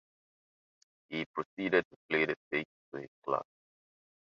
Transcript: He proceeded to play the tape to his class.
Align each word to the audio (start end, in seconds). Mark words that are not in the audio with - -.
He 1.09 1.25
proceeded 1.25 1.85
to 1.87 1.97
play 2.09 2.25
the 2.25 2.35
tape 2.51 2.67
to 2.91 3.01
his 3.01 3.09
class. 3.23 3.45